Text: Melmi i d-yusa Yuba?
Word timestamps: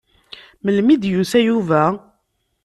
Melmi 0.63 0.89
i 0.93 0.95
d-yusa 1.01 1.39
Yuba? 1.47 1.83